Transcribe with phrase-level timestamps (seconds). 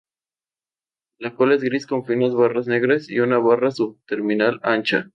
[1.19, 5.09] La cola es gris con finas barras negras y una banda subterminal ancha.